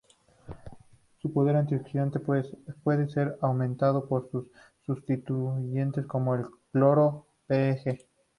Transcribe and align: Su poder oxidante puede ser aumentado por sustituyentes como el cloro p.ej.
Su 1.21 1.31
poder 1.31 1.55
oxidante 1.57 2.19
puede 2.19 3.07
ser 3.07 3.37
aumentado 3.39 4.07
por 4.07 4.31
sustituyentes 4.83 6.07
como 6.07 6.33
el 6.33 6.47
cloro 6.71 7.27
p.ej. 7.45 8.07